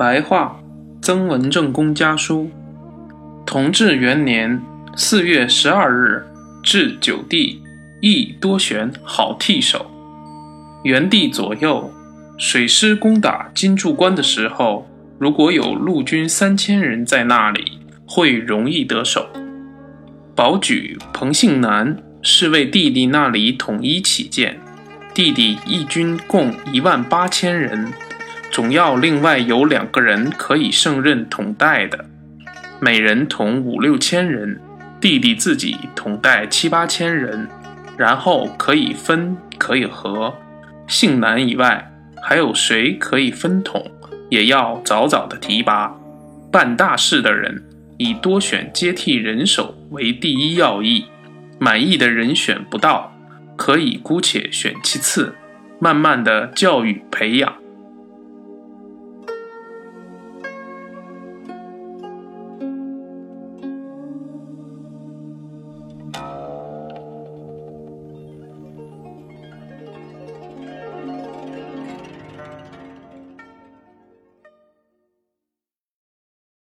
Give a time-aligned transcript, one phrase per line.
[0.00, 0.58] 白话，
[1.02, 2.50] 曾文正公家书。
[3.44, 4.58] 同治元年
[4.96, 6.24] 四月十二日，
[6.62, 7.60] 至九地，
[8.00, 9.90] 亦多选好替手。
[10.84, 11.92] 元帝左右，
[12.38, 19.28] 水师攻打金柱关的时候，如果有陆军三千人在那里，会容易得手。
[20.34, 24.58] 保举彭姓南是为弟弟那里统一起见，
[25.12, 27.92] 弟弟义军共一万八千人。
[28.50, 32.04] 总要另外有两个人可以胜任统带的，
[32.80, 34.60] 每人统五六千人，
[35.00, 37.46] 弟弟自己统带七八千人，
[37.96, 40.34] 然后可以分可以合。
[40.88, 43.88] 姓南以外，还有谁可以分统，
[44.28, 45.94] 也要早早的提拔。
[46.50, 47.62] 办大事的人，
[47.98, 51.06] 以多选接替人手为第一要义。
[51.60, 53.16] 满意的人选不到，
[53.56, 55.36] 可以姑且选其次，
[55.78, 57.59] 慢慢的教育培养。